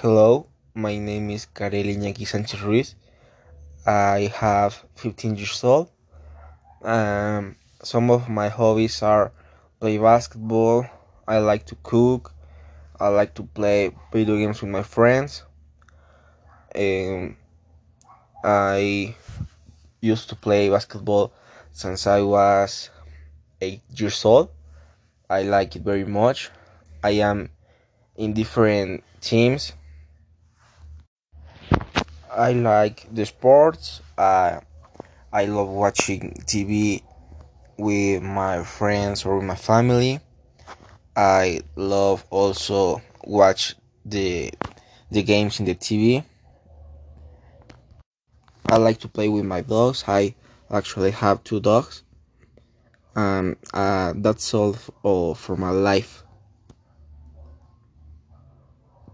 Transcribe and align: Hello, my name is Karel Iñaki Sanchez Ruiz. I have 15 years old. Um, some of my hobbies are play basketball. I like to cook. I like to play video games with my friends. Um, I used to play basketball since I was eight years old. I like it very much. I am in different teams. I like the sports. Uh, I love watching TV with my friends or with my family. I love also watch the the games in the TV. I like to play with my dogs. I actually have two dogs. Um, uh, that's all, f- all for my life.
Hello, 0.00 0.46
my 0.72 0.96
name 0.96 1.28
is 1.28 1.44
Karel 1.44 1.92
Iñaki 1.92 2.26
Sanchez 2.26 2.62
Ruiz. 2.62 2.94
I 3.84 4.32
have 4.34 4.72
15 4.96 5.36
years 5.36 5.62
old. 5.62 5.90
Um, 6.80 7.56
some 7.82 8.10
of 8.10 8.26
my 8.30 8.48
hobbies 8.48 9.02
are 9.02 9.30
play 9.78 9.98
basketball. 9.98 10.86
I 11.28 11.36
like 11.40 11.66
to 11.66 11.76
cook. 11.82 12.32
I 12.98 13.08
like 13.08 13.34
to 13.34 13.42
play 13.42 13.92
video 14.10 14.38
games 14.38 14.62
with 14.62 14.70
my 14.70 14.82
friends. 14.82 15.44
Um, 16.74 17.36
I 18.42 19.14
used 20.00 20.30
to 20.30 20.34
play 20.34 20.70
basketball 20.70 21.30
since 21.72 22.06
I 22.06 22.22
was 22.22 22.88
eight 23.60 23.82
years 23.94 24.24
old. 24.24 24.48
I 25.28 25.42
like 25.42 25.76
it 25.76 25.82
very 25.82 26.06
much. 26.06 26.48
I 27.04 27.20
am 27.20 27.50
in 28.16 28.32
different 28.32 29.04
teams. 29.20 29.74
I 32.30 32.52
like 32.52 33.06
the 33.12 33.26
sports. 33.26 34.00
Uh, 34.16 34.60
I 35.32 35.44
love 35.46 35.68
watching 35.68 36.34
TV 36.46 37.02
with 37.76 38.22
my 38.22 38.62
friends 38.64 39.24
or 39.24 39.36
with 39.38 39.46
my 39.46 39.56
family. 39.56 40.20
I 41.16 41.62
love 41.76 42.24
also 42.30 43.02
watch 43.24 43.74
the 44.04 44.52
the 45.10 45.22
games 45.22 45.58
in 45.60 45.66
the 45.66 45.74
TV. 45.74 46.24
I 48.68 48.76
like 48.76 49.00
to 49.00 49.08
play 49.08 49.28
with 49.28 49.44
my 49.44 49.62
dogs. 49.62 50.04
I 50.06 50.34
actually 50.70 51.10
have 51.10 51.42
two 51.42 51.58
dogs. 51.60 52.04
Um, 53.16 53.56
uh, 53.74 54.12
that's 54.16 54.54
all, 54.54 54.74
f- 54.74 54.90
all 55.02 55.34
for 55.34 55.56
my 55.56 55.70
life. 55.70 56.22